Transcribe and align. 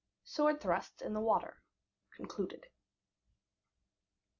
Sword 0.23 0.59
Thrusts 0.59 1.03
in 1.03 1.13
the 1.13 1.19
Water 1.19 1.61
(concluded). 2.15 2.65